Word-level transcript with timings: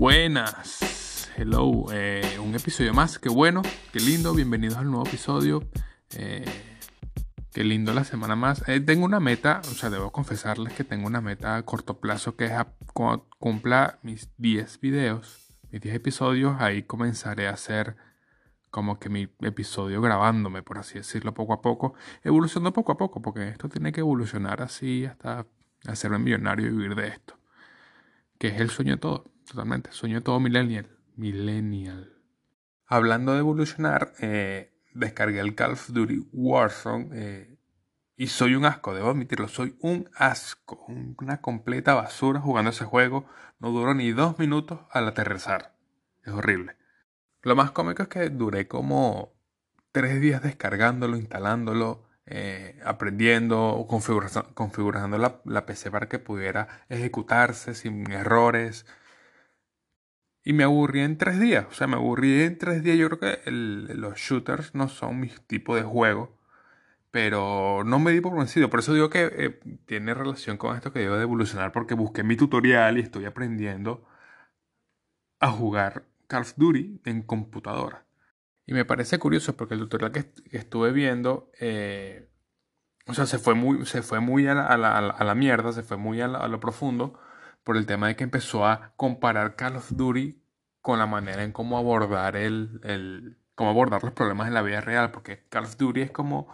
Buenas, 0.00 1.30
hello, 1.36 1.84
eh, 1.92 2.38
un 2.42 2.54
episodio 2.54 2.94
más, 2.94 3.18
qué 3.18 3.28
bueno, 3.28 3.60
qué 3.92 4.00
lindo, 4.00 4.32
bienvenidos 4.32 4.78
al 4.78 4.86
nuevo 4.86 5.06
episodio, 5.06 5.62
eh, 6.16 6.46
qué 7.52 7.64
lindo 7.64 7.92
la 7.92 8.04
semana 8.04 8.34
más. 8.34 8.66
Eh, 8.66 8.80
tengo 8.80 9.04
una 9.04 9.20
meta, 9.20 9.60
o 9.62 9.74
sea, 9.74 9.90
debo 9.90 10.10
confesarles 10.10 10.72
que 10.72 10.84
tengo 10.84 11.06
una 11.06 11.20
meta 11.20 11.56
a 11.56 11.62
corto 11.66 12.00
plazo 12.00 12.34
que 12.34 12.46
es 12.46 12.52
cuando 12.94 13.28
cumpla 13.38 13.98
mis 14.02 14.30
10 14.38 14.80
videos, 14.80 15.54
mis 15.70 15.82
10 15.82 15.96
episodios, 15.96 16.56
ahí 16.60 16.82
comenzaré 16.84 17.46
a 17.46 17.50
hacer 17.50 17.96
como 18.70 18.98
que 18.98 19.10
mi 19.10 19.28
episodio 19.42 20.00
grabándome, 20.00 20.62
por 20.62 20.78
así 20.78 20.94
decirlo, 20.94 21.34
poco 21.34 21.52
a 21.52 21.60
poco, 21.60 21.92
evolucionando 22.24 22.72
poco 22.72 22.92
a 22.92 22.96
poco, 22.96 23.20
porque 23.20 23.50
esto 23.50 23.68
tiene 23.68 23.92
que 23.92 24.00
evolucionar 24.00 24.62
así 24.62 25.04
hasta 25.04 25.46
hacerme 25.86 26.20
millonario 26.20 26.68
y 26.68 26.70
vivir 26.70 26.94
de 26.94 27.08
esto, 27.08 27.38
que 28.38 28.48
es 28.48 28.60
el 28.62 28.70
sueño 28.70 28.94
de 28.94 28.98
todo, 29.00 29.29
totalmente, 29.50 29.92
sueño 29.92 30.22
todo 30.22 30.40
millennial, 30.40 30.86
millennial. 31.16 32.16
Hablando 32.86 33.32
de 33.32 33.40
evolucionar, 33.40 34.12
eh, 34.20 34.72
descargué 34.94 35.40
el 35.40 35.54
Call 35.54 35.72
of 35.72 35.90
Duty 35.90 36.28
Warzone 36.32 37.08
eh, 37.12 37.58
y 38.16 38.28
soy 38.28 38.54
un 38.54 38.64
asco, 38.64 38.94
debo 38.94 39.10
admitirlo, 39.10 39.48
soy 39.48 39.76
un 39.80 40.08
asco, 40.14 40.84
una 40.88 41.40
completa 41.40 41.94
basura 41.94 42.40
jugando 42.40 42.70
ese 42.70 42.84
juego, 42.84 43.26
no 43.58 43.70
duró 43.70 43.94
ni 43.94 44.12
dos 44.12 44.38
minutos 44.38 44.80
al 44.90 45.08
aterrizar, 45.08 45.74
es 46.24 46.32
horrible. 46.32 46.76
Lo 47.42 47.56
más 47.56 47.70
cómico 47.70 48.02
es 48.02 48.08
que 48.08 48.28
duré 48.28 48.68
como 48.68 49.32
tres 49.92 50.20
días 50.20 50.42
descargándolo, 50.42 51.16
instalándolo, 51.16 52.08
eh, 52.26 52.78
aprendiendo, 52.84 53.86
configurando, 53.88 54.54
configurando 54.54 55.18
la, 55.18 55.40
la, 55.44 55.66
PC 55.66 55.90
para 55.90 56.08
que 56.08 56.18
pudiera 56.18 56.68
ejecutarse 56.88 57.74
sin 57.74 58.10
errores. 58.12 58.86
Y 60.42 60.52
me 60.52 60.64
aburrí 60.64 61.00
en 61.00 61.18
tres 61.18 61.38
días. 61.38 61.66
O 61.70 61.72
sea, 61.72 61.86
me 61.86 61.96
aburrí 61.96 62.42
en 62.42 62.58
tres 62.58 62.82
días. 62.82 62.96
Yo 62.96 63.10
creo 63.10 63.20
que 63.20 63.50
los 63.50 64.18
shooters 64.18 64.74
no 64.74 64.88
son 64.88 65.20
mi 65.20 65.28
tipo 65.46 65.76
de 65.76 65.82
juego. 65.82 66.38
Pero 67.10 67.82
no 67.84 67.98
me 67.98 68.12
di 68.12 68.20
por 68.20 68.36
vencido. 68.36 68.70
Por 68.70 68.80
eso 68.80 68.94
digo 68.94 69.10
que 69.10 69.30
eh, 69.32 69.60
tiene 69.86 70.14
relación 70.14 70.56
con 70.56 70.76
esto 70.76 70.92
que 70.92 71.00
debo 71.00 71.16
de 71.16 71.22
evolucionar. 71.22 71.72
Porque 71.72 71.94
busqué 71.94 72.22
mi 72.22 72.36
tutorial 72.36 72.98
y 72.98 73.00
estoy 73.02 73.24
aprendiendo 73.26 74.06
a 75.40 75.50
jugar 75.50 76.04
Call 76.28 76.42
of 76.42 76.54
Duty 76.56 77.00
en 77.04 77.22
computadora. 77.22 78.06
Y 78.66 78.72
me 78.72 78.84
parece 78.84 79.18
curioso 79.18 79.56
porque 79.56 79.74
el 79.74 79.80
tutorial 79.80 80.12
que, 80.12 80.32
estuve 80.52 80.92
viendo, 80.92 81.50
eh, 81.58 82.30
o 83.06 83.14
sea, 83.14 83.26
se 83.26 83.38
fue 83.38 83.54
muy, 83.54 83.84
se 83.84 84.02
fue 84.02 84.20
muy 84.20 84.46
a, 84.46 84.54
la, 84.54 85.34
mierda, 85.34 85.72
se 85.72 85.82
fue 85.82 85.96
muy 85.96 86.20
a, 86.20 86.28
lo 86.28 86.60
profundo 86.60 87.18
por 87.64 87.76
el 87.76 87.86
tema 87.86 88.08
de 88.08 88.16
que 88.16 88.24
empezó 88.24 88.66
a 88.66 88.92
comparar 88.96 89.56
Call 89.56 89.76
of 89.76 89.92
con 90.80 90.98
la 90.98 91.06
manera 91.06 91.44
en 91.44 91.52
cómo 91.52 91.78
abordar 91.78 92.36
el, 92.36 92.80
el 92.84 93.38
cómo 93.54 93.70
abordar 93.70 94.02
los 94.02 94.12
problemas 94.12 94.48
en 94.48 94.54
la 94.54 94.62
vida 94.62 94.80
real, 94.80 95.10
porque 95.10 95.44
Call 95.48 95.64
of 95.64 95.76
es 95.96 96.10
como 96.10 96.48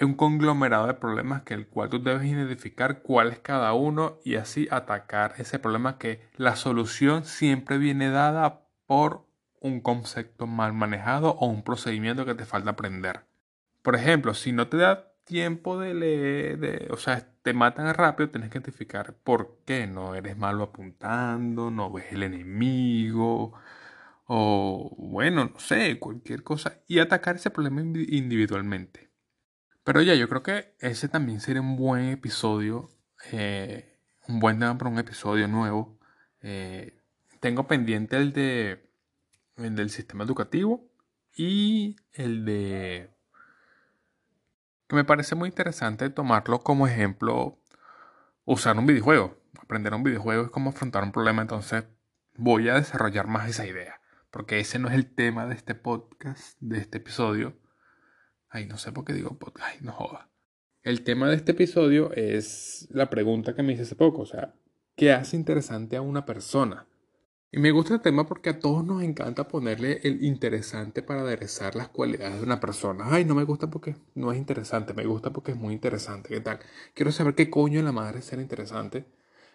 un 0.00 0.14
conglomerado 0.14 0.86
de 0.86 0.94
problemas 0.94 1.42
que 1.42 1.54
el 1.54 1.68
cual 1.68 1.88
tú 1.88 2.02
debes 2.02 2.26
identificar 2.26 3.02
cuál 3.02 3.28
es 3.28 3.38
cada 3.38 3.72
uno 3.72 4.18
y 4.24 4.36
así 4.36 4.68
atacar 4.70 5.34
ese 5.38 5.58
problema 5.58 5.98
que 5.98 6.28
la 6.36 6.56
solución 6.56 7.24
siempre 7.24 7.78
viene 7.78 8.10
dada 8.10 8.66
por 8.86 9.26
un 9.60 9.80
concepto 9.80 10.46
mal 10.46 10.72
manejado 10.74 11.30
o 11.40 11.46
un 11.46 11.62
procedimiento 11.62 12.26
que 12.26 12.34
te 12.34 12.44
falta 12.44 12.70
aprender. 12.70 13.24
Por 13.82 13.96
ejemplo, 13.96 14.34
si 14.34 14.52
no 14.52 14.68
te 14.68 14.76
da 14.76 15.12
tiempo 15.24 15.78
de 15.78 15.94
leer, 15.94 16.88
o 16.92 16.96
sea, 16.96 17.28
te 17.46 17.54
matan 17.54 17.94
rápido, 17.94 18.28
tienes 18.28 18.50
que 18.50 18.58
identificar 18.58 19.14
por 19.22 19.60
qué 19.64 19.86
no 19.86 20.16
eres 20.16 20.36
malo 20.36 20.64
apuntando, 20.64 21.70
no 21.70 21.92
ves 21.92 22.06
el 22.10 22.24
enemigo, 22.24 23.52
o 24.26 24.92
bueno, 24.98 25.44
no 25.54 25.60
sé, 25.60 25.96
cualquier 26.00 26.42
cosa, 26.42 26.80
y 26.88 26.98
atacar 26.98 27.36
ese 27.36 27.50
problema 27.50 27.82
individualmente. 27.82 29.12
Pero 29.84 30.02
ya, 30.02 30.16
yo 30.16 30.28
creo 30.28 30.42
que 30.42 30.74
ese 30.80 31.08
también 31.08 31.40
sería 31.40 31.62
un 31.62 31.76
buen 31.76 32.08
episodio, 32.08 32.88
eh, 33.30 33.96
un 34.26 34.40
buen 34.40 34.58
tema 34.58 34.76
para 34.76 34.90
un 34.90 34.98
episodio 34.98 35.46
nuevo. 35.46 36.00
Eh, 36.42 36.98
tengo 37.38 37.68
pendiente 37.68 38.16
el 38.16 38.32
de 38.32 38.90
el 39.56 39.76
del 39.76 39.90
sistema 39.90 40.24
educativo 40.24 40.90
y 41.36 41.94
el 42.12 42.44
de 42.44 43.15
que 44.88 44.96
me 44.96 45.04
parece 45.04 45.34
muy 45.34 45.48
interesante 45.48 46.10
tomarlo 46.10 46.60
como 46.60 46.86
ejemplo 46.86 47.58
usar 48.44 48.78
un 48.78 48.86
videojuego. 48.86 49.36
Aprender 49.60 49.94
un 49.94 50.02
videojuego 50.02 50.44
es 50.44 50.50
como 50.50 50.70
afrontar 50.70 51.02
un 51.02 51.12
problema, 51.12 51.42
entonces 51.42 51.84
voy 52.34 52.68
a 52.68 52.74
desarrollar 52.74 53.26
más 53.26 53.48
esa 53.48 53.66
idea, 53.66 54.00
porque 54.30 54.60
ese 54.60 54.78
no 54.78 54.88
es 54.88 54.94
el 54.94 55.12
tema 55.12 55.46
de 55.46 55.54
este 55.54 55.74
podcast, 55.74 56.56
de 56.60 56.78
este 56.78 56.98
episodio. 56.98 57.58
Ay, 58.48 58.66
no 58.66 58.78
sé 58.78 58.92
por 58.92 59.04
qué 59.04 59.12
digo 59.12 59.38
podcast, 59.38 59.72
ay, 59.72 59.78
no 59.82 59.92
joda. 59.92 60.30
El 60.82 61.02
tema 61.02 61.28
de 61.28 61.36
este 61.36 61.52
episodio 61.52 62.12
es 62.12 62.86
la 62.90 63.10
pregunta 63.10 63.54
que 63.54 63.62
me 63.62 63.72
hice 63.72 63.82
hace 63.82 63.96
poco, 63.96 64.22
o 64.22 64.26
sea, 64.26 64.54
¿qué 64.94 65.12
hace 65.12 65.36
interesante 65.36 65.96
a 65.96 66.02
una 66.02 66.24
persona? 66.24 66.86
Y 67.52 67.58
me 67.58 67.70
gusta 67.70 67.94
el 67.94 68.00
tema 68.02 68.26
porque 68.26 68.50
a 68.50 68.58
todos 68.58 68.84
nos 68.84 69.02
encanta 69.02 69.48
ponerle 69.48 70.00
el 70.02 70.24
interesante 70.24 71.02
para 71.02 71.22
aderezar 71.22 71.74
las 71.76 71.88
cualidades 71.88 72.36
de 72.38 72.42
una 72.44 72.60
persona. 72.60 73.06
Ay, 73.08 73.24
no 73.24 73.34
me 73.34 73.44
gusta 73.44 73.70
porque 73.70 73.96
no 74.14 74.32
es 74.32 74.38
interesante, 74.38 74.94
me 74.94 75.06
gusta 75.06 75.32
porque 75.32 75.52
es 75.52 75.56
muy 75.56 75.72
interesante. 75.72 76.28
¿Qué 76.28 76.40
tal? 76.40 76.58
Quiero 76.94 77.12
saber 77.12 77.34
qué 77.34 77.48
coño 77.48 77.78
en 77.78 77.84
la 77.86 77.92
madre 77.92 78.18
es 78.18 78.26
ser 78.26 78.40
interesante. 78.40 79.06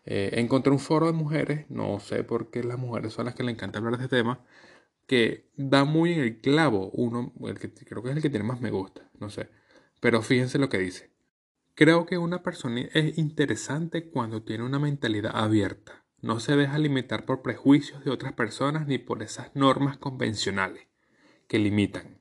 Eh, 0.06 0.32
encontré 0.34 0.72
un 0.72 0.80
foro 0.80 1.08
de 1.08 1.14
mujeres, 1.14 1.66
no 1.70 2.00
sé 2.00 2.24
por 2.24 2.50
qué 2.50 2.64
las 2.64 2.80
mujeres 2.80 3.14
son 3.14 3.26
las 3.26 3.36
que 3.36 3.44
le 3.44 3.52
encanta 3.52 3.80
hablar 3.80 3.98
de 3.98 4.06
este 4.06 4.18
tema, 4.18 4.44
que 5.08 5.50
da 5.58 5.86
muy 5.86 6.14
en 6.14 6.22
el 6.22 6.42
clavo. 6.42 6.90
Uno, 6.94 7.34
el 7.46 7.60
que 7.60 7.72
creo 7.74 8.04
que 8.04 8.10
es 8.12 8.16
el 8.16 8.22
que 8.22 8.30
tiene 8.30 8.46
más 8.46 8.62
me 8.62 8.72
gusta, 8.72 9.10
no 9.20 9.30
sé. 9.30 9.50
Pero 10.00 10.22
fíjense 10.22 10.60
lo 10.60 10.70
que 10.70 10.80
dice. 10.80 11.12
Creo 11.76 12.06
que 12.06 12.18
una 12.18 12.44
persona 12.44 12.82
es 12.94 13.18
interesante 13.18 14.10
cuando 14.10 14.44
tiene 14.44 14.64
una 14.66 14.80
mentalidad 14.80 15.34
abierta 15.36 16.01
no 16.22 16.40
se 16.40 16.56
deja 16.56 16.78
limitar 16.78 17.26
por 17.26 17.42
prejuicios 17.42 18.04
de 18.06 18.12
otras 18.12 18.34
personas 18.34 18.88
ni 18.88 18.98
por 18.98 19.24
esas 19.24 19.56
normas 19.56 19.98
convencionales 19.98 20.88
que 21.48 21.60
limitan. 21.60 22.20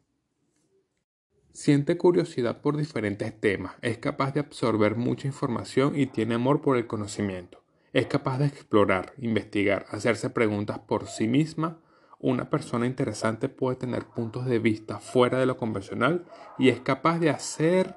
Siente 1.53 1.99
curiosidad 1.99 2.63
por 2.63 2.77
diferentes 2.77 3.39
temas, 3.39 3.75
es 3.83 3.99
capaz 3.99 4.33
de 4.33 4.41
absorber 4.41 4.97
mucha 4.97 5.27
información 5.27 5.99
y 5.99 6.07
tiene 6.07 6.37
amor 6.37 6.63
por 6.63 6.77
el 6.77 6.87
conocimiento. 6.87 7.63
Es 7.93 8.07
capaz 8.07 8.39
de 8.39 8.47
explorar, 8.47 9.15
investigar, 9.19 9.85
hacerse 9.91 10.31
preguntas 10.31 10.79
por 10.79 11.09
sí 11.09 11.27
misma. 11.27 11.81
Una 12.21 12.49
persona 12.49 12.87
interesante 12.87 13.49
puede 13.49 13.77
tener 13.77 14.05
puntos 14.05 14.47
de 14.47 14.61
vista 14.61 15.01
fuera 15.01 15.39
de 15.39 15.47
lo 15.47 15.57
convencional 15.57 16.25
y 16.57 16.69
es 16.69 16.81
capaz 16.81 17.19
de 17.19 17.31
hacer 17.31 17.97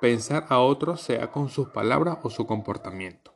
pensar 0.00 0.46
a 0.48 0.58
otros 0.60 1.00
sea 1.00 1.30
con 1.30 1.48
sus 1.48 1.68
palabras 1.70 2.18
o 2.22 2.30
su 2.30 2.46
comportamiento. 2.46 3.29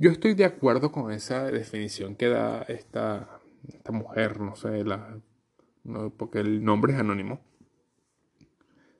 Yo 0.00 0.12
estoy 0.12 0.34
de 0.34 0.44
acuerdo 0.44 0.92
con 0.92 1.10
esa 1.10 1.50
definición 1.50 2.14
que 2.14 2.28
da 2.28 2.62
esta, 2.68 3.40
esta 3.66 3.90
mujer, 3.90 4.38
no 4.38 4.54
sé, 4.54 4.84
la, 4.84 5.18
porque 6.16 6.38
el 6.38 6.62
nombre 6.62 6.92
es 6.92 7.00
anónimo. 7.00 7.40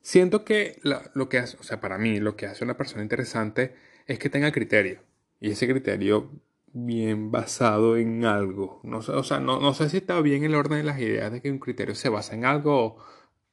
Siento 0.03 0.44
que 0.44 0.81
lo 0.82 1.28
que 1.28 1.38
hace, 1.38 1.56
o 1.59 1.62
sea, 1.62 1.81
para 1.81 1.98
mí, 1.98 2.19
lo 2.19 2.34
que 2.34 2.47
hace 2.47 2.64
una 2.64 2.76
persona 2.76 3.04
interesante 3.04 3.76
es 4.09 4.19
que 4.19 4.28
tenga 4.28 4.50
criterio. 4.50 5.03
Y 5.38 5.53
ese 5.53 5.69
criterio 5.69 6.32
bien 6.72 7.30
basado 7.30 7.97
en 7.97 8.25
algo. 8.25 8.80
No 8.82 9.00
sé, 9.00 9.12
o 9.12 9.22
sea, 9.22 9.38
no, 9.38 9.60
no 9.60 9.75
sé 9.75 9.88
si 9.91 9.98
está 9.98 10.20
bien 10.20 10.42
el 10.42 10.56
orden 10.56 10.78
de 10.78 10.84
las 10.84 10.98
ideas 10.98 11.30
de 11.30 11.41
que 11.41 11.53
un 11.53 11.60
criterio 11.60 11.94
se 11.94 12.09
basa 12.09 12.34
en 12.34 12.44
algo 12.44 12.75
o, 12.76 12.98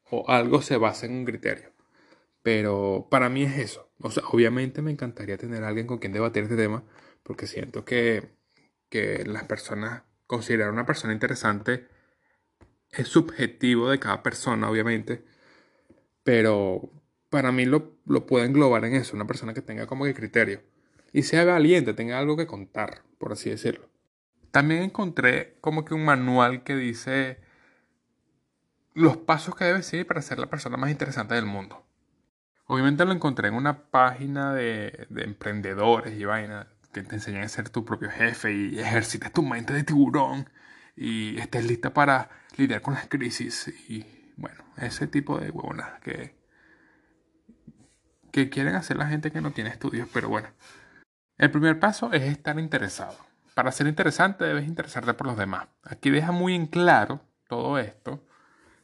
o 0.09 0.29
algo 0.31 0.63
se 0.63 0.77
basa 0.77 1.05
en 1.05 1.13
un 1.13 1.25
criterio. 1.25 1.74
Pero 2.45 3.07
para 3.09 3.27
mí 3.27 3.41
es 3.41 3.57
eso. 3.57 3.89
O 3.99 4.11
sea, 4.11 4.21
obviamente 4.31 4.83
me 4.83 4.91
encantaría 4.91 5.35
tener 5.35 5.63
a 5.63 5.67
alguien 5.69 5.87
con 5.87 5.97
quien 5.97 6.13
debatir 6.13 6.43
este 6.43 6.55
tema 6.55 6.83
porque 7.23 7.47
siento 7.47 7.85
que, 7.85 8.35
que 8.87 9.25
las 9.25 9.45
personas, 9.45 10.03
considerar 10.27 10.69
una 10.71 10.85
persona 10.85 11.11
interesante 11.11 11.87
es 12.91 13.07
subjetivo 13.07 13.89
de 13.89 13.97
cada 13.97 14.21
persona, 14.21 14.69
obviamente, 14.69 15.25
pero 16.23 16.91
para 17.31 17.51
mí 17.51 17.65
lo, 17.65 17.97
lo 18.05 18.27
puedo 18.27 18.45
englobar 18.45 18.85
en 18.85 18.93
eso, 18.93 19.15
una 19.15 19.25
persona 19.25 19.55
que 19.55 19.63
tenga 19.63 19.87
como 19.87 20.05
que 20.05 20.13
criterio 20.13 20.61
y 21.13 21.23
sea 21.23 21.45
valiente, 21.45 21.95
tenga 21.95 22.19
algo 22.19 22.37
que 22.37 22.45
contar, 22.45 23.01
por 23.17 23.31
así 23.33 23.49
decirlo. 23.49 23.89
También 24.51 24.83
encontré 24.83 25.57
como 25.61 25.83
que 25.83 25.95
un 25.95 26.05
manual 26.05 26.63
que 26.63 26.75
dice 26.75 27.39
los 28.93 29.17
pasos 29.17 29.55
que 29.55 29.65
debes 29.65 29.87
seguir 29.87 30.05
para 30.05 30.21
ser 30.21 30.37
la 30.37 30.47
persona 30.47 30.77
más 30.77 30.91
interesante 30.91 31.33
del 31.33 31.47
mundo. 31.47 31.85
Obviamente 32.67 33.05
lo 33.05 33.11
encontré 33.11 33.47
en 33.49 33.53
una 33.53 33.89
página 33.89 34.53
de, 34.53 35.07
de 35.09 35.23
emprendedores 35.23 36.19
y 36.19 36.25
vainas 36.25 36.67
que 36.91 37.03
te 37.03 37.15
enseñan 37.15 37.43
a 37.43 37.49
ser 37.49 37.69
tu 37.69 37.83
propio 37.85 38.09
jefe 38.09 38.53
y 38.53 38.79
ejercites 38.79 39.31
tu 39.31 39.43
mente 39.43 39.73
de 39.73 39.83
tiburón 39.83 40.49
y 40.95 41.37
estés 41.37 41.65
lista 41.65 41.93
para 41.93 42.29
lidiar 42.57 42.81
con 42.81 42.93
las 42.93 43.07
crisis 43.07 43.67
y 43.89 44.05
bueno, 44.37 44.63
ese 44.77 45.07
tipo 45.07 45.37
de 45.37 45.49
huevonas 45.51 45.99
que, 46.01 46.35
que 48.31 48.49
quieren 48.49 48.75
hacer 48.75 48.97
la 48.97 49.07
gente 49.07 49.31
que 49.31 49.41
no 49.41 49.51
tiene 49.51 49.69
estudios, 49.69 50.07
pero 50.13 50.29
bueno. 50.29 50.49
El 51.37 51.51
primer 51.51 51.79
paso 51.79 52.13
es 52.13 52.23
estar 52.23 52.57
interesado. 52.59 53.17
para 53.55 53.71
ser 53.71 53.87
interesante 53.87 54.45
debes 54.45 54.67
interesarte 54.67 55.13
por 55.13 55.27
los 55.27 55.37
demás. 55.37 55.67
Aquí 55.83 56.09
deja 56.09 56.31
muy 56.31 56.55
en 56.55 56.67
claro 56.67 57.21
todo 57.47 57.77
esto 57.77 58.25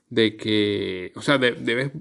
de 0.10 0.36
que, 0.38 1.14
o 1.16 1.22
sea, 1.22 1.38
debes 1.38 1.92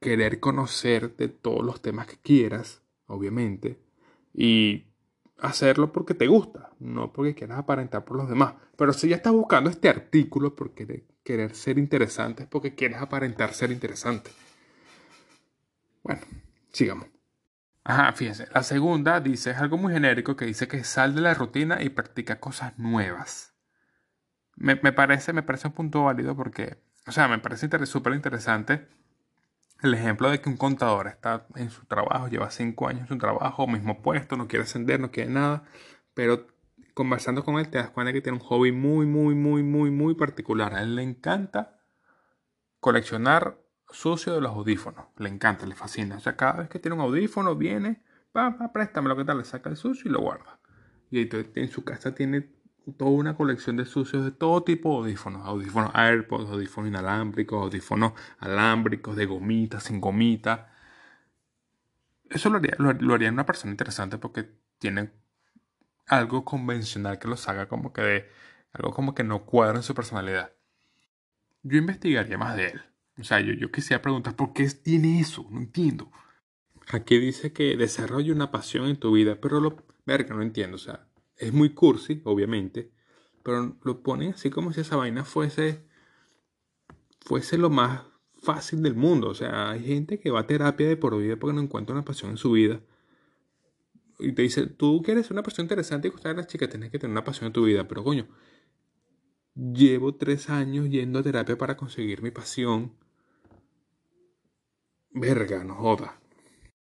querer 0.00 0.40
conocer 0.40 1.16
de 1.16 1.28
todos 1.28 1.64
los 1.64 1.82
temas 1.82 2.06
que 2.06 2.16
quieras, 2.16 2.82
obviamente, 3.06 3.78
y 4.32 4.86
hacerlo 5.38 5.92
porque 5.92 6.14
te 6.14 6.26
gusta, 6.26 6.70
no 6.78 7.12
porque 7.12 7.34
quieras 7.34 7.58
aparentar 7.58 8.04
por 8.04 8.16
los 8.16 8.28
demás. 8.28 8.54
Pero 8.76 8.92
si 8.92 9.08
ya 9.08 9.16
estás 9.16 9.32
buscando 9.32 9.70
este 9.70 9.88
artículo 9.88 10.56
porque 10.56 11.06
querer 11.22 11.54
ser 11.54 11.78
interesante, 11.78 12.44
es 12.44 12.48
porque 12.48 12.74
quieres 12.74 12.98
aparentar 12.98 13.52
ser 13.52 13.70
interesante. 13.70 14.30
Bueno, 16.02 16.22
sigamos. 16.72 17.06
Ajá, 17.84 18.12
fíjense. 18.12 18.46
La 18.54 18.62
segunda 18.62 19.20
dice, 19.20 19.50
es 19.50 19.58
algo 19.58 19.76
muy 19.76 19.92
genérico 19.92 20.36
que 20.36 20.46
dice 20.46 20.68
que 20.68 20.84
sal 20.84 21.14
de 21.14 21.22
la 21.22 21.34
rutina 21.34 21.82
y 21.82 21.90
practica 21.90 22.40
cosas 22.40 22.78
nuevas. 22.78 23.54
Me, 24.56 24.76
parece, 24.76 25.32
me 25.32 25.42
parece 25.42 25.68
un 25.68 25.74
punto 25.74 26.04
válido 26.04 26.36
porque, 26.36 26.82
o 27.06 27.12
sea, 27.12 27.28
me 27.28 27.38
parece 27.38 27.68
súper 27.86 28.12
interesante 28.12 28.86
el 29.82 29.94
ejemplo 29.94 30.30
de 30.30 30.40
que 30.40 30.48
un 30.48 30.56
contador 30.56 31.06
está 31.08 31.46
en 31.56 31.70
su 31.70 31.84
trabajo, 31.86 32.28
lleva 32.28 32.50
cinco 32.50 32.88
años 32.88 33.02
en 33.02 33.08
su 33.08 33.18
trabajo, 33.18 33.66
mismo 33.66 34.02
puesto, 34.02 34.36
no 34.36 34.48
quiere 34.48 34.64
ascender, 34.64 35.00
no 35.00 35.10
quiere 35.10 35.30
nada, 35.30 35.64
pero 36.14 36.46
conversando 36.94 37.44
con 37.44 37.58
él 37.58 37.70
te 37.70 37.78
das 37.78 37.90
cuenta 37.90 38.12
que 38.12 38.20
tiene 38.20 38.38
un 38.38 38.44
hobby 38.44 38.72
muy, 38.72 39.06
muy, 39.06 39.34
muy, 39.34 39.62
muy, 39.62 39.90
muy 39.90 40.14
particular. 40.14 40.74
A 40.74 40.82
él 40.82 40.96
le 40.96 41.02
encanta 41.02 41.80
coleccionar 42.80 43.58
sucio 43.88 44.34
de 44.34 44.40
los 44.40 44.52
audífonos. 44.52 45.06
Le 45.16 45.28
encanta, 45.28 45.66
le 45.66 45.74
fascina. 45.74 46.16
O 46.16 46.20
sea, 46.20 46.36
cada 46.36 46.54
vez 46.60 46.68
que 46.68 46.78
tiene 46.78 46.96
un 46.96 47.00
audífono, 47.00 47.56
viene, 47.56 48.02
va, 48.36 48.50
va, 48.50 48.72
préstame 48.72 49.08
lo 49.08 49.16
que 49.16 49.24
tal, 49.24 49.38
le 49.38 49.44
saca 49.44 49.70
el 49.70 49.76
sucio 49.76 50.10
y 50.10 50.12
lo 50.12 50.20
guarda. 50.20 50.60
Y 51.10 51.28
en 51.32 51.68
su 51.68 51.84
casa 51.84 52.14
tiene 52.14 52.50
toda 52.92 53.10
una 53.10 53.36
colección 53.36 53.76
de 53.76 53.84
sucios 53.84 54.24
de 54.24 54.30
todo 54.30 54.62
tipo 54.62 54.90
de 54.90 55.10
audífonos. 55.10 55.46
Audífonos 55.46 55.90
AirPods, 55.94 56.50
audífonos 56.50 56.88
inalámbricos, 56.88 57.62
audífonos 57.62 58.12
alámbricos, 58.38 59.16
de 59.16 59.26
gomita, 59.26 59.80
sin 59.80 60.00
gomita. 60.00 60.72
Eso 62.28 62.50
lo 62.50 62.58
haría, 62.58 62.76
lo, 62.78 63.14
haría 63.14 63.30
una 63.30 63.46
persona 63.46 63.72
interesante 63.72 64.18
porque 64.18 64.48
tiene 64.78 65.10
algo 66.06 66.44
convencional 66.44 67.18
que 67.18 67.28
los 67.28 67.48
haga 67.48 67.68
como 67.68 67.92
que 67.92 68.02
de, 68.02 68.30
algo 68.72 68.92
como 68.92 69.14
que 69.14 69.24
no 69.24 69.44
cuadra 69.44 69.76
en 69.78 69.82
su 69.82 69.94
personalidad. 69.94 70.52
Yo 71.62 71.78
investigaría 71.78 72.38
más 72.38 72.56
de 72.56 72.68
él. 72.68 72.82
O 73.18 73.24
sea, 73.24 73.40
yo, 73.40 73.52
yo 73.52 73.70
quisiera 73.70 74.00
preguntar 74.00 74.36
por 74.36 74.52
qué 74.52 74.68
tiene 74.70 75.20
eso, 75.20 75.46
no 75.50 75.58
entiendo. 75.60 76.10
Aquí 76.92 77.18
dice 77.18 77.52
que 77.52 77.76
desarrolla 77.76 78.32
una 78.32 78.50
pasión 78.50 78.86
en 78.86 78.98
tu 78.98 79.12
vida, 79.12 79.36
pero 79.40 79.60
lo, 79.60 79.76
verga, 80.06 80.34
no 80.34 80.42
entiendo. 80.42 80.76
O 80.76 80.78
sea, 80.78 81.06
es 81.40 81.52
muy 81.52 81.70
cursi, 81.70 82.20
obviamente, 82.24 82.92
pero 83.42 83.76
lo 83.82 84.02
ponen 84.02 84.34
así 84.34 84.50
como 84.50 84.72
si 84.72 84.82
esa 84.82 84.96
vaina 84.96 85.24
fuese, 85.24 85.84
fuese 87.20 87.58
lo 87.58 87.70
más 87.70 88.02
fácil 88.42 88.82
del 88.82 88.94
mundo. 88.94 89.28
O 89.30 89.34
sea, 89.34 89.70
hay 89.70 89.84
gente 89.84 90.20
que 90.20 90.30
va 90.30 90.40
a 90.40 90.46
terapia 90.46 90.88
de 90.88 90.96
por 90.96 91.16
vida 91.18 91.36
porque 91.36 91.54
no 91.54 91.62
encuentra 91.62 91.94
una 91.94 92.04
pasión 92.04 92.30
en 92.32 92.36
su 92.36 92.52
vida. 92.52 92.80
Y 94.18 94.32
te 94.32 94.42
dice, 94.42 94.66
tú 94.66 95.02
quieres 95.02 95.26
ser 95.26 95.34
una 95.34 95.42
persona 95.42 95.64
interesante 95.64 96.08
y 96.08 96.10
gustar 96.10 96.32
a 96.32 96.36
las 96.36 96.46
chicas, 96.46 96.68
tienes 96.68 96.90
que 96.90 96.98
tener 96.98 97.12
una 97.12 97.24
pasión 97.24 97.46
en 97.48 97.52
tu 97.54 97.64
vida. 97.64 97.88
Pero 97.88 98.04
coño, 98.04 98.28
llevo 99.54 100.14
tres 100.14 100.50
años 100.50 100.88
yendo 100.90 101.18
a 101.18 101.22
terapia 101.22 101.56
para 101.56 101.76
conseguir 101.76 102.22
mi 102.22 102.30
pasión 102.30 102.92
Verga, 105.12 105.64
no 105.64 105.74
joda. 105.74 106.20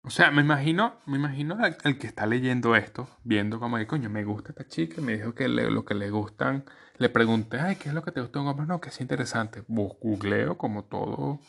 O 0.09 0.11
sea, 0.11 0.31
me 0.31 0.41
imagino, 0.41 0.95
me 1.05 1.19
imagino 1.19 1.59
al, 1.63 1.77
que 1.99 2.07
está 2.07 2.25
leyendo 2.25 2.75
esto, 2.75 3.11
viendo 3.25 3.61
como 3.61 3.77
que, 3.77 3.87
coño, 3.87 4.09
me 4.09 4.25
gusta 4.25 4.53
esta 4.53 4.67
chica, 4.67 5.03
me 5.03 5.19
dijo 5.19 5.35
que 5.35 5.49
lo 5.49 5.85
que 5.85 5.95
le 5.95 6.09
gustan, 6.09 6.65
le 6.97 7.11
pregunté, 7.11 7.61
ay, 7.61 7.77
¿qué 7.77 7.91
es 7.91 7.95
lo 7.95 8.03
que 8.03 8.11
te 8.11 8.23
gusta 8.23 8.41
un 8.41 8.47
hombre? 8.47 8.67
No, 8.67 8.81
que 8.81 8.89
es 8.89 9.03
interesante. 9.03 9.65
googleo 9.69 10.57
como 10.57 10.85
todo 10.85 11.41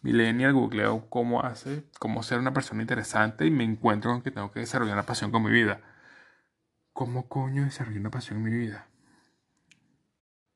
millennial, 0.00 0.54
googleo 0.54 1.10
cómo 1.10 1.42
hace, 1.42 1.84
cómo 1.98 2.22
ser 2.22 2.38
una 2.38 2.54
persona 2.54 2.80
interesante 2.80 3.44
y 3.44 3.50
me 3.50 3.64
encuentro 3.64 4.12
con 4.12 4.22
que 4.22 4.30
tengo 4.30 4.50
que 4.50 4.60
desarrollar 4.60 4.94
una 4.94 5.02
pasión 5.04 5.30
con 5.30 5.42
mi 5.42 5.50
vida. 5.50 5.82
¿Cómo 6.94 7.28
coño 7.28 7.64
desarrollar 7.64 8.00
una 8.00 8.10
pasión 8.10 8.38
en 8.38 8.44
mi 8.44 8.56
vida? 8.56 8.88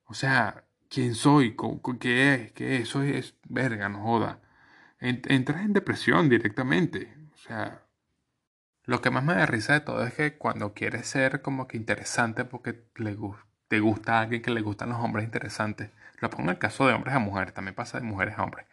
O 0.05 0.15
sea, 0.15 0.63
¿quién 0.89 1.13
soy? 1.13 1.55
¿Qué 1.99 2.33
es? 2.33 2.51
¿Qué 2.53 2.77
es? 2.77 2.81
Eso 2.89 3.03
es 3.03 3.35
verga, 3.47 3.87
no 3.87 4.01
joda 4.01 4.39
entras 5.01 5.65
en 5.65 5.73
depresión 5.73 6.29
directamente. 6.29 7.20
O 7.41 7.43
sea, 7.43 7.81
lo 8.85 9.01
que 9.01 9.09
más 9.09 9.23
me 9.23 9.33
da 9.33 9.47
risa 9.47 9.73
de 9.73 9.79
todo 9.79 10.05
es 10.05 10.13
que 10.13 10.37
cuando 10.37 10.73
quieres 10.75 11.07
ser 11.07 11.41
como 11.41 11.67
que 11.67 11.75
interesante 11.75 12.45
porque 12.45 12.85
le 12.97 13.17
te 13.67 13.79
gusta 13.79 14.17
a 14.17 14.21
alguien 14.21 14.43
que 14.43 14.51
le 14.51 14.61
gustan 14.61 14.89
los 14.89 14.99
hombres 14.99 15.25
interesantes, 15.25 15.89
lo 16.19 16.29
pongo 16.29 16.43
en 16.43 16.49
el 16.51 16.59
caso 16.59 16.85
de 16.85 16.93
hombres 16.93 17.15
a 17.15 17.19
mujeres, 17.19 17.53
también 17.53 17.73
pasa 17.73 17.99
de 17.99 18.05
mujeres 18.05 18.37
a 18.37 18.43
hombres. 18.43 18.67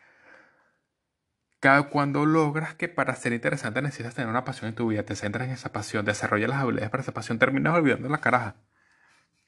Cada 1.60 1.84
cuando 1.84 2.26
logras 2.26 2.74
que 2.74 2.88
para 2.88 3.14
ser 3.16 3.32
interesante 3.32 3.80
necesitas 3.80 4.14
tener 4.14 4.28
una 4.28 4.44
pasión 4.44 4.68
en 4.68 4.74
tu 4.74 4.88
vida, 4.88 5.02
te 5.04 5.16
centras 5.16 5.48
en 5.48 5.54
esa 5.54 5.72
pasión, 5.72 6.04
desarrollas 6.04 6.50
las 6.50 6.58
habilidades 6.60 6.90
para 6.90 7.02
esa 7.02 7.12
pasión, 7.12 7.38
terminas 7.38 7.74
olvidando 7.74 8.08
la 8.08 8.20
caraja. 8.20 8.56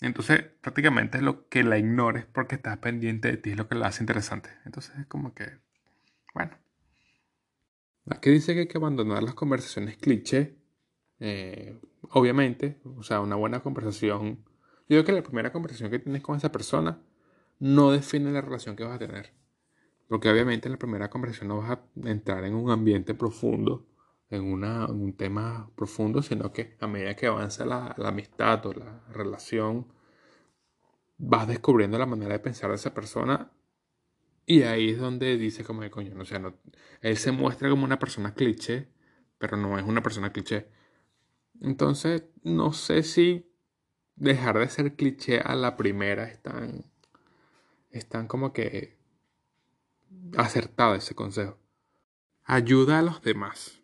Entonces, 0.00 0.42
prácticamente 0.62 1.18
es 1.18 1.24
lo 1.24 1.48
que 1.48 1.62
la 1.62 1.78
ignores 1.78 2.24
porque 2.26 2.54
estás 2.56 2.78
pendiente 2.78 3.28
de 3.30 3.36
ti, 3.36 3.50
es 3.50 3.56
lo 3.58 3.68
que 3.68 3.74
la 3.74 3.88
hace 3.88 4.02
interesante. 4.02 4.50
Entonces, 4.64 4.96
es 4.98 5.06
como 5.06 5.34
que, 5.34 5.58
bueno. 6.34 6.52
Aquí 8.10 8.30
dice 8.30 8.54
que 8.54 8.60
hay 8.60 8.66
que 8.66 8.78
abandonar 8.78 9.22
las 9.22 9.34
conversaciones 9.34 9.96
cliché. 9.96 10.56
Eh, 11.20 11.80
obviamente, 12.10 12.80
o 12.96 13.04
sea, 13.04 13.20
una 13.20 13.36
buena 13.36 13.60
conversación. 13.60 14.44
Yo 14.88 14.96
digo 14.96 15.04
que 15.04 15.12
la 15.12 15.22
primera 15.22 15.52
conversación 15.52 15.90
que 15.90 16.00
tienes 16.00 16.20
con 16.20 16.36
esa 16.36 16.50
persona 16.50 17.00
no 17.60 17.92
define 17.92 18.32
la 18.32 18.40
relación 18.40 18.74
que 18.74 18.82
vas 18.82 18.96
a 18.96 18.98
tener. 18.98 19.32
Porque 20.08 20.28
obviamente 20.28 20.66
en 20.66 20.72
la 20.72 20.78
primera 20.78 21.08
conversación 21.08 21.48
no 21.48 21.58
vas 21.58 21.70
a 21.70 21.82
entrar 22.04 22.44
en 22.44 22.54
un 22.54 22.70
ambiente 22.70 23.14
profundo, 23.14 23.86
en, 24.28 24.42
un 24.42 25.14
tema 25.16 25.70
profundo, 25.76 26.20
sino 26.20 26.52
que 26.52 26.76
a 26.80 26.88
medida 26.88 27.14
que 27.14 27.28
avanza 27.28 27.64
la, 27.64 27.94
la 27.96 28.08
amistad 28.08 28.66
o 28.66 28.72
la 28.72 29.04
relación, 29.12 29.86
vas 31.16 31.46
descubriendo 31.46 31.96
la 31.96 32.06
manera 32.06 32.32
de 32.32 32.40
pensar 32.40 32.70
de 32.70 32.76
esa 32.76 32.92
persona 32.92 33.52
y 34.50 34.64
ahí 34.64 34.90
es 34.90 34.98
donde 34.98 35.36
dice 35.36 35.62
como 35.62 35.82
de 35.82 35.92
coño, 35.92 36.12
o 36.20 36.24
sea, 36.24 36.40
no, 36.40 36.58
él 37.02 37.16
se 37.16 37.30
muestra 37.30 37.70
como 37.70 37.84
una 37.84 38.00
persona 38.00 38.34
cliché, 38.34 38.88
pero 39.38 39.56
no 39.56 39.78
es 39.78 39.84
una 39.84 40.02
persona 40.02 40.32
cliché. 40.32 40.66
Entonces, 41.60 42.24
no 42.42 42.72
sé 42.72 43.04
si 43.04 43.48
dejar 44.16 44.58
de 44.58 44.68
ser 44.68 44.96
cliché 44.96 45.38
a 45.38 45.54
la 45.54 45.76
primera 45.76 46.24
es 46.24 46.42
tan, 48.08 48.26
como 48.26 48.52
que 48.52 48.98
acertado 50.36 50.96
ese 50.96 51.14
consejo. 51.14 51.56
Ayuda 52.42 52.98
a 52.98 53.02
los 53.02 53.22
demás. 53.22 53.80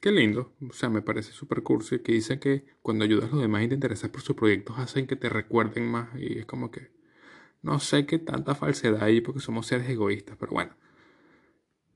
Qué 0.00 0.12
lindo, 0.12 0.54
o 0.60 0.72
sea, 0.74 0.90
me 0.90 1.02
parece 1.02 1.32
súper 1.32 1.64
cursi 1.64 1.98
que 2.04 2.12
dice 2.12 2.38
que 2.38 2.66
cuando 2.82 3.04
ayudas 3.04 3.30
a 3.30 3.32
los 3.32 3.42
demás 3.42 3.64
y 3.64 3.68
te 3.68 3.74
interesas 3.74 4.10
por 4.10 4.20
sus 4.20 4.36
proyectos 4.36 4.78
hacen 4.78 5.08
que 5.08 5.16
te 5.16 5.28
recuerden 5.28 5.90
más 5.90 6.16
y 6.16 6.38
es 6.38 6.46
como 6.46 6.70
que 6.70 6.96
no 7.62 7.80
sé 7.80 8.06
qué 8.06 8.18
tanta 8.18 8.54
falsedad 8.54 9.02
hay 9.02 9.20
porque 9.20 9.40
somos 9.40 9.66
seres 9.66 9.88
egoístas, 9.88 10.36
pero 10.38 10.52
bueno, 10.52 10.76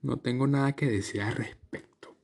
no 0.01 0.17
tengo 0.17 0.47
nada 0.47 0.73
que 0.73 0.87
decir 0.87 1.21
al 1.21 1.35
respecto. 1.35 2.15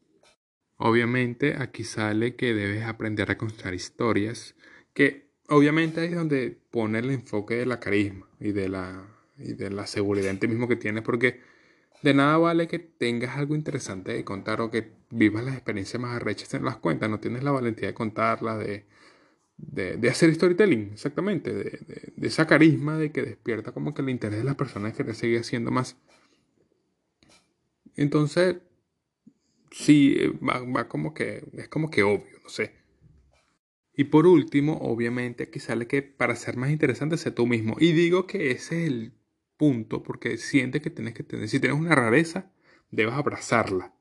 Obviamente 0.78 1.56
aquí 1.58 1.84
sale 1.84 2.36
que 2.36 2.54
debes 2.54 2.86
aprender 2.86 3.32
a 3.32 3.38
contar 3.38 3.74
historias, 3.74 4.56
que 4.94 5.30
obviamente 5.48 6.06
es 6.06 6.16
donde 6.16 6.58
pone 6.72 7.00
el 7.00 7.12
enfoque 7.12 7.56
de 7.56 7.66
la 7.66 7.80
carisma 7.80 8.28
y 8.40 8.52
de 8.52 8.70
la, 8.70 9.06
y 9.38 9.54
de 9.54 9.70
la 9.70 9.88
seguridad 9.88 10.30
en 10.30 10.40
ti 10.40 10.48
mismo 10.48 10.68
que 10.68 10.76
tienes, 10.76 11.04
porque 11.04 11.42
de 12.02 12.14
nada 12.14 12.38
vale 12.38 12.68
que 12.68 12.80
tengas 12.80 13.38
algo 13.38 13.56
interesante 13.56 14.14
de 14.14 14.24
contar 14.24 14.62
o 14.62 14.72
que 14.72 14.92
vivas 15.10 15.44
las 15.44 15.56
experiencias 15.56 16.02
más 16.02 16.16
arrechas 16.16 16.54
en 16.54 16.64
las 16.64 16.78
cuentas, 16.78 17.10
no 17.10 17.20
tienes 17.20 17.44
la 17.44 17.52
valentía 17.52 17.90
de 17.90 17.94
contarlas, 17.94 18.60
de 18.60 18.86
de, 19.62 20.10
hacer 20.10 20.34
storytelling, 20.34 20.92
exactamente, 20.94 21.54
de, 21.54 22.12
de, 22.16 22.28
esa 22.28 22.48
carisma 22.48 22.98
de 22.98 23.12
que 23.12 23.22
despierta 23.22 23.72
como 23.72 23.94
que 23.94 24.02
el 24.02 24.10
interés 24.10 24.40
de 24.40 24.46
las 24.46 24.56
personas 24.56 24.94
que 24.94 25.04
le 25.04 25.14
sigue 25.14 25.40
haciendo 25.40 25.72
más. 25.72 25.98
Entonces, 27.96 28.58
sí, 29.72 30.18
va, 30.42 30.88
como 30.88 31.14
que, 31.14 31.44
es 31.54 31.68
como 31.68 31.90
que 31.90 32.04
obvio, 32.04 32.40
no 32.44 32.50
sé. 32.50 32.74
Y 33.94 34.06
por 34.06 34.26
último, 34.26 34.78
obviamente 34.82 35.44
aquí 35.44 35.60
sale 35.60 35.88
que 35.88 36.02
para 36.02 36.36
ser 36.36 36.56
más 36.56 36.72
interesante, 36.72 37.18
sé 37.18 37.32
tú 37.32 37.46
mismo. 37.46 37.76
Y 37.80 37.92
digo 37.92 38.26
que 38.28 38.52
ese 38.52 38.84
es 38.84 38.92
el 38.92 39.14
punto, 39.58 40.04
porque 40.04 40.38
siente 40.38 40.82
que 40.82 40.90
tienes 40.90 41.14
que 41.14 41.24
tener, 41.24 41.50
si 41.50 41.60
tienes 41.60 41.78
una 41.78 41.96
rareza, 41.96 42.52
debes 42.92 43.14
abrazarla. 43.14 43.94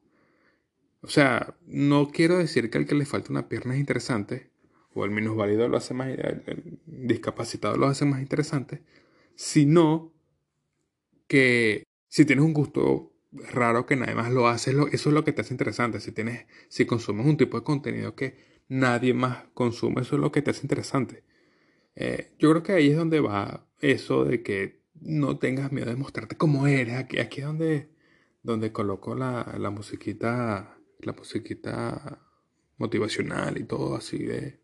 O 1.01 1.09
sea, 1.09 1.57
no 1.67 2.09
quiero 2.09 2.39
decir 2.39 2.71
que 2.71 2.79
al 2.79 2.87
que 2.87 2.95
le 2.95 3.07
falta 3.07 3.33
una 3.33 3.49
pierna 3.49 3.75
es 3.75 3.81
interesante, 3.81 4.51
o 4.99 5.05
el 5.05 5.11
minusválido 5.11 5.69
lo 5.69 5.77
hace 5.77 5.95
más, 5.95 6.09
el 6.09 6.79
discapacitado 6.87 7.77
lo 7.77 7.87
hace 7.87 8.05
más 8.05 8.21
interesante, 8.21 8.83
sino 9.35 10.13
que 11.27 11.85
si 12.09 12.25
tienes 12.25 12.45
un 12.45 12.53
gusto 12.53 13.13
raro 13.33 13.87
que 13.87 13.97
nadie 13.97 14.15
más 14.15 14.33
lo 14.33 14.49
hace, 14.49 14.73
eso 14.93 15.09
es 15.11 15.15
lo 15.15 15.25
que 15.25 15.33
te 15.33 15.43
hace 15.43 15.55
interesante. 15.55 16.01
Si, 16.01 16.13
tienes, 16.13 16.47
si 16.69 16.87
consumes 16.87 17.27
un 17.27 17.37
tipo 17.37 17.59
de 17.59 17.65
contenido 17.65 18.15
que 18.15 18.63
nadie 18.69 19.15
más 19.15 19.45
consume, 19.55 20.03
eso 20.03 20.17
es 20.17 20.21
lo 20.21 20.33
que 20.33 20.43
te 20.43 20.51
hace 20.51 20.63
interesante. 20.63 21.25
Eh, 21.95 22.33
yo 22.39 22.51
creo 22.51 22.63
que 22.63 22.73
ahí 22.73 22.91
es 22.91 22.97
donde 22.97 23.21
va 23.21 23.67
eso 23.81 24.25
de 24.25 24.43
que 24.43 24.83
no 25.01 25.39
tengas 25.39 25.73
miedo 25.73 25.91
de 25.91 25.97
mostrarte 25.97 26.37
como 26.37 26.67
eres. 26.67 26.95
Aquí, 26.95 27.19
aquí 27.19 27.41
es 27.41 27.47
donde, 27.47 27.89
donde 28.43 28.73
coloco 28.73 29.15
la, 29.15 29.55
la 29.59 29.71
musiquita, 29.71 30.79
la 31.01 31.13
musiquita 31.13 32.23
motivacional 32.79 33.59
y 33.59 33.65
todo 33.65 33.97
así 33.97 34.19
de... 34.19 34.61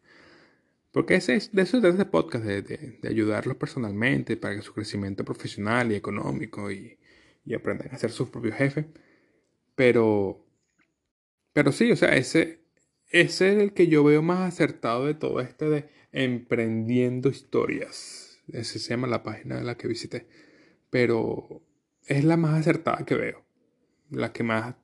Porque 0.95 1.17
ese 1.17 1.35
es, 1.35 1.51
de 1.53 1.63
eso 1.63 1.79
es 1.79 1.85
ese 1.85 2.05
podcast, 2.05 2.45
de, 2.45 2.63
de, 2.63 2.99
de, 3.03 3.09
ayudarlos 3.09 3.57
personalmente 3.57 4.37
para 4.37 4.55
que 4.55 4.63
su 4.63 4.73
crecimiento 4.73 5.25
profesional 5.25 5.91
y 5.91 5.97
económico 5.97 6.71
y, 6.71 6.97
y 7.45 7.53
aprendan 7.55 7.89
a 7.93 7.99
ser 7.99 8.13
sus 8.13 8.29
propios 8.29 8.55
jefes. 8.55 8.87
Pero, 9.75 10.47
pero 11.53 11.73
sí, 11.73 11.91
o 11.91 11.97
sea, 11.97 12.15
ese, 12.15 12.61
ese 13.11 13.57
es 13.57 13.61
el 13.61 13.73
que 13.73 13.89
yo 13.89 14.05
veo 14.05 14.23
más 14.23 14.53
acertado 14.55 15.07
de 15.07 15.15
todo 15.15 15.41
este 15.41 15.69
de 15.69 15.89
emprendiendo 16.13 17.29
historias. 17.29 18.39
Ese 18.53 18.79
se 18.79 18.91
llama 18.91 19.09
la 19.09 19.25
página 19.25 19.57
de 19.57 19.65
la 19.65 19.77
que 19.77 19.89
visité. 19.89 20.29
Pero 20.91 21.61
es 22.07 22.23
la 22.23 22.37
más 22.37 22.61
acertada 22.61 23.05
que 23.05 23.17
veo. 23.17 23.45
La 24.11 24.33
que 24.33 24.45
más 24.45 24.77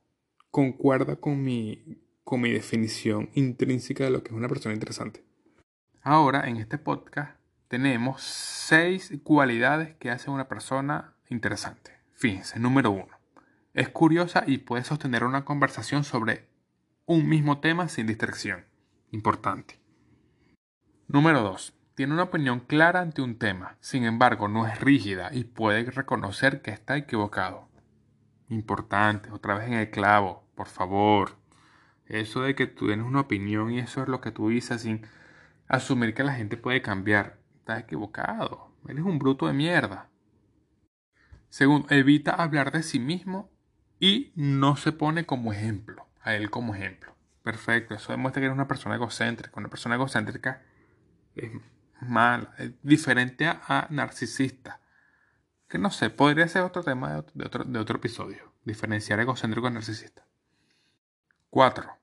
concuerda 0.50 1.14
con 1.20 1.40
mi, 1.40 2.00
con 2.24 2.40
mi 2.40 2.50
definición 2.50 3.30
intrínseca 3.34 4.02
de 4.02 4.10
lo 4.10 4.24
que 4.24 4.30
es 4.30 4.36
una 4.36 4.48
persona 4.48 4.74
interesante. 4.74 5.29
Ahora, 6.02 6.48
en 6.48 6.56
este 6.56 6.78
podcast, 6.78 7.38
tenemos 7.68 8.22
seis 8.22 9.12
cualidades 9.22 9.94
que 9.96 10.10
hacen 10.10 10.32
una 10.32 10.48
persona 10.48 11.12
interesante. 11.28 11.92
Fíjense, 12.14 12.58
número 12.58 12.90
uno. 12.90 13.20
Es 13.74 13.90
curiosa 13.90 14.44
y 14.46 14.58
puede 14.58 14.82
sostener 14.82 15.24
una 15.24 15.44
conversación 15.44 16.04
sobre 16.04 16.48
un 17.04 17.28
mismo 17.28 17.60
tema 17.60 17.88
sin 17.88 18.06
distracción. 18.06 18.64
Importante. 19.10 19.78
Número 21.06 21.42
2. 21.42 21.74
Tiene 21.94 22.14
una 22.14 22.22
opinión 22.22 22.60
clara 22.60 23.00
ante 23.00 23.20
un 23.20 23.36
tema, 23.36 23.76
sin 23.80 24.04
embargo 24.04 24.48
no 24.48 24.66
es 24.66 24.80
rígida 24.80 25.28
y 25.34 25.44
puede 25.44 25.90
reconocer 25.90 26.62
que 26.62 26.70
está 26.70 26.96
equivocado. 26.96 27.68
Importante, 28.48 29.30
otra 29.32 29.54
vez 29.54 29.68
en 29.68 29.74
el 29.74 29.90
clavo, 29.90 30.48
por 30.54 30.66
favor. 30.66 31.36
Eso 32.06 32.40
de 32.40 32.54
que 32.54 32.66
tú 32.66 32.86
tienes 32.86 33.04
una 33.04 33.20
opinión 33.20 33.70
y 33.70 33.80
eso 33.80 34.02
es 34.02 34.08
lo 34.08 34.22
que 34.22 34.30
tú 34.30 34.48
dices 34.48 34.80
sin 34.80 35.06
asumir 35.70 36.14
que 36.14 36.24
la 36.24 36.34
gente 36.34 36.56
puede 36.56 36.82
cambiar. 36.82 37.38
Estás 37.54 37.80
equivocado. 37.80 38.72
Eres 38.88 39.04
un 39.04 39.18
bruto 39.18 39.46
de 39.46 39.52
mierda. 39.52 40.10
Segundo, 41.48 41.86
evita 41.90 42.32
hablar 42.32 42.72
de 42.72 42.82
sí 42.82 42.98
mismo 42.98 43.50
y 43.98 44.32
no 44.34 44.76
se 44.76 44.92
pone 44.92 45.26
como 45.26 45.52
ejemplo, 45.52 46.06
a 46.22 46.34
él 46.34 46.50
como 46.50 46.74
ejemplo. 46.74 47.14
Perfecto, 47.42 47.94
eso 47.94 48.12
demuestra 48.12 48.40
que 48.40 48.46
eres 48.46 48.54
una 48.54 48.68
persona 48.68 48.96
egocéntrica. 48.96 49.58
Una 49.58 49.68
persona 49.68 49.94
egocéntrica 49.94 50.62
es 51.34 51.50
mala, 52.00 52.52
es 52.58 52.72
diferente 52.82 53.46
a, 53.46 53.86
narcisista. 53.90 54.80
Que 55.68 55.78
no 55.78 55.90
sé, 55.90 56.10
podría 56.10 56.48
ser 56.48 56.62
otro 56.62 56.82
tema 56.82 57.22
de 57.34 57.46
otro, 57.46 57.64
de 57.64 57.78
otro 57.78 57.98
episodio. 57.98 58.52
Diferenciar 58.64 59.20
egocéntrico 59.20 59.68
a 59.68 59.70
narcisista. 59.70 60.26
4. 61.50 61.99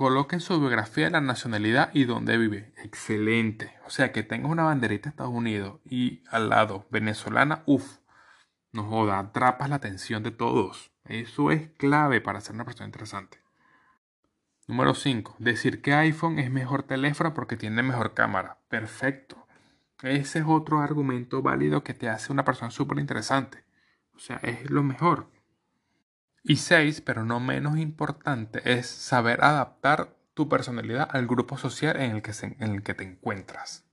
Coloque 0.00 0.36
en 0.36 0.40
su 0.40 0.58
biografía 0.58 1.10
la 1.10 1.20
nacionalidad 1.20 1.90
y 1.92 2.06
dónde 2.06 2.38
vive. 2.38 2.72
Excelente. 2.78 3.74
O 3.84 3.90
sea, 3.90 4.12
que 4.12 4.22
tengas 4.22 4.50
una 4.50 4.62
banderita 4.62 5.04
de 5.04 5.10
Estados 5.10 5.34
Unidos 5.34 5.78
y 5.84 6.22
al 6.30 6.48
lado 6.48 6.86
venezolana, 6.90 7.62
uff. 7.66 7.98
No 8.72 8.84
joda, 8.84 9.18
atrapas 9.18 9.68
la 9.68 9.76
atención 9.76 10.22
de 10.22 10.30
todos. 10.30 10.90
Eso 11.04 11.50
es 11.50 11.68
clave 11.76 12.22
para 12.22 12.40
ser 12.40 12.54
una 12.54 12.64
persona 12.64 12.86
interesante. 12.86 13.42
Número 14.66 14.94
5. 14.94 15.36
Decir 15.38 15.82
que 15.82 15.92
iPhone 15.92 16.38
es 16.38 16.50
mejor 16.50 16.84
teléfono 16.84 17.34
porque 17.34 17.58
tiene 17.58 17.82
mejor 17.82 18.14
cámara. 18.14 18.56
Perfecto. 18.70 19.46
Ese 20.02 20.38
es 20.38 20.44
otro 20.48 20.80
argumento 20.80 21.42
válido 21.42 21.84
que 21.84 21.92
te 21.92 22.08
hace 22.08 22.32
una 22.32 22.46
persona 22.46 22.70
súper 22.70 23.00
interesante. 23.00 23.64
O 24.14 24.18
sea, 24.18 24.38
es 24.38 24.70
lo 24.70 24.82
mejor. 24.82 25.28
Y 26.42 26.56
seis, 26.56 27.00
pero 27.00 27.24
no 27.24 27.38
menos 27.40 27.78
importante, 27.78 28.62
es 28.64 28.86
saber 28.86 29.44
adaptar 29.44 30.16
tu 30.34 30.48
personalidad 30.48 31.08
al 31.10 31.26
grupo 31.26 31.58
social 31.58 31.96
en 31.96 32.12
el 32.12 32.22
que, 32.22 32.32
en 32.42 32.72
el 32.72 32.82
que 32.82 32.94
te 32.94 33.04
encuentras. 33.04 33.84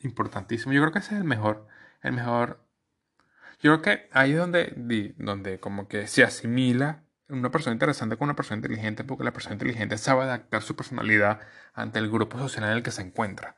Importantísimo. 0.00 0.72
Yo 0.72 0.80
creo 0.80 0.92
que 0.92 0.98
ese 0.98 1.14
es 1.14 1.20
el 1.20 1.26
mejor, 1.26 1.68
el 2.02 2.12
mejor. 2.12 2.66
Yo 3.60 3.70
creo 3.70 3.82
que 3.82 4.08
ahí 4.12 4.32
es 4.32 4.38
donde, 4.38 5.14
donde 5.18 5.60
como 5.60 5.86
que 5.86 6.08
se 6.08 6.24
asimila 6.24 7.04
una 7.28 7.50
persona 7.50 7.72
interesante 7.72 8.16
con 8.16 8.26
una 8.26 8.36
persona 8.36 8.56
inteligente, 8.56 9.04
porque 9.04 9.24
la 9.24 9.32
persona 9.32 9.54
inteligente 9.54 9.98
sabe 9.98 10.22
adaptar 10.24 10.62
su 10.62 10.76
personalidad 10.76 11.40
ante 11.72 11.98
el 11.98 12.10
grupo 12.10 12.38
social 12.38 12.64
en 12.64 12.72
el 12.72 12.82
que 12.82 12.90
se 12.90 13.02
encuentra. 13.02 13.56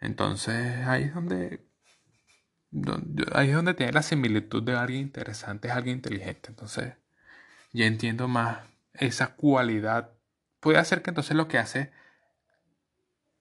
Entonces 0.00 0.86
ahí 0.86 1.04
es 1.04 1.14
donde 1.14 1.64
ahí 3.32 3.50
es 3.50 3.54
donde 3.54 3.74
tiene 3.74 3.92
la 3.92 4.02
similitud 4.02 4.62
de 4.62 4.76
alguien 4.76 5.02
interesante, 5.02 5.68
es 5.68 5.74
alguien 5.74 5.96
inteligente. 5.96 6.48
Entonces, 6.50 6.94
ya 7.72 7.86
entiendo 7.86 8.28
más 8.28 8.60
esa 8.94 9.34
cualidad. 9.34 10.12
Puede 10.60 10.78
hacer 10.78 11.02
que 11.02 11.10
entonces 11.10 11.36
lo 11.36 11.48
que 11.48 11.58
hace 11.58 11.92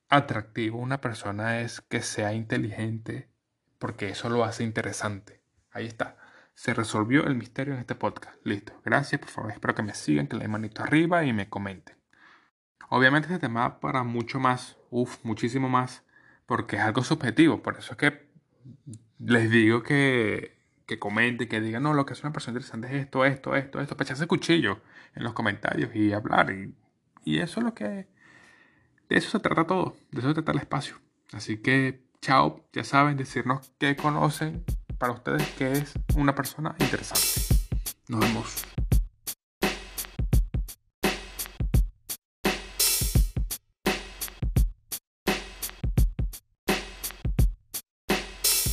atractivo 0.09 0.79
una 0.79 1.01
persona 1.01 1.61
es 1.61 1.81
que 1.81 2.01
sea 2.01 2.33
inteligente, 2.33 3.29
porque 3.79 4.09
eso 4.09 4.29
lo 4.29 4.43
hace 4.43 4.63
interesante. 4.63 5.41
Ahí 5.71 5.85
está. 5.85 6.17
Se 6.53 6.73
resolvió 6.73 7.25
el 7.25 7.35
misterio 7.35 7.73
en 7.73 7.79
este 7.81 7.95
podcast. 7.95 8.37
Listo. 8.45 8.73
Gracias, 8.85 9.19
por 9.19 9.29
favor. 9.29 9.51
Espero 9.51 9.75
que 9.75 9.83
me 9.83 9.93
sigan, 9.93 10.27
que 10.27 10.37
le 10.37 10.43
den 10.43 10.51
manito 10.51 10.83
arriba 10.83 11.25
y 11.25 11.33
me 11.33 11.49
comenten. 11.49 11.97
Obviamente 12.89 13.27
este 13.27 13.39
tema 13.39 13.79
para 13.79 14.03
mucho 14.03 14.39
más, 14.39 14.77
uff, 14.89 15.23
muchísimo 15.23 15.67
más, 15.67 16.03
porque 16.45 16.77
es 16.77 16.83
algo 16.83 17.03
subjetivo. 17.03 17.61
Por 17.61 17.77
eso 17.77 17.93
es 17.93 17.97
que 17.97 18.29
les 19.19 19.49
digo 19.49 19.83
que, 19.83 20.57
que 20.85 20.99
comenten, 20.99 21.47
que 21.47 21.61
digan, 21.61 21.83
no, 21.83 21.93
lo 21.93 22.05
que 22.05 22.13
es 22.13 22.23
una 22.23 22.33
persona 22.33 22.57
interesante 22.57 22.87
es 22.87 23.03
esto, 23.03 23.25
esto, 23.25 23.55
esto, 23.55 23.81
esto, 23.81 23.95
para 23.97 24.05
echarse 24.05 24.27
cuchillo 24.27 24.81
en 25.15 25.23
los 25.23 25.33
comentarios 25.33 25.95
y 25.95 26.13
hablar. 26.13 26.51
Y, 26.51 26.73
y 27.23 27.39
eso 27.39 27.59
es 27.59 27.65
lo 27.65 27.73
que... 27.73 28.07
De 29.07 29.17
eso 29.17 29.29
se 29.29 29.39
trata 29.39 29.65
todo, 29.67 29.95
de 30.11 30.19
eso 30.19 30.29
se 30.29 30.33
trata 30.33 30.51
el 30.51 30.59
espacio. 30.59 30.95
Así 31.31 31.57
que, 31.57 32.03
chao, 32.21 32.65
ya 32.73 32.83
saben, 32.83 33.17
decirnos 33.17 33.71
qué 33.77 33.95
conocen 33.95 34.63
para 34.97 35.13
ustedes 35.13 35.47
que 35.57 35.71
es 35.71 35.93
una 36.15 36.33
persona 36.33 36.75
interesante. 36.79 37.55
Nos 38.07 38.19
vemos. 38.19 38.74